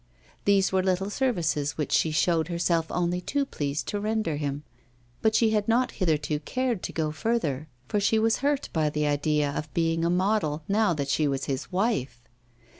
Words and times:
These 0.45 0.71
were 0.71 0.81
little 0.81 1.11
services 1.11 1.77
which 1.77 1.91
she 1.91 2.09
showed 2.09 2.47
herself 2.47 2.87
only 2.91 3.21
too 3.21 3.45
pleased 3.45 3.87
to 3.89 3.99
render 3.99 4.35
him, 4.37 4.63
but 5.21 5.35
she 5.35 5.51
had 5.51 5.67
not 5.67 5.91
hitherto 6.01 6.39
cared 6.39 6.81
to 6.81 6.91
go 6.91 7.11
further, 7.11 7.67
for 7.87 7.99
she 7.99 8.17
was 8.17 8.37
hurt 8.37 8.67
by 8.73 8.89
the 8.89 9.05
idea 9.05 9.51
of 9.51 9.71
being 9.75 10.03
a 10.03 10.09
model 10.09 10.63
now 10.67 10.95
that 10.95 11.09
she 11.09 11.27
was 11.27 11.45
his 11.45 11.71
wife. 11.71 12.19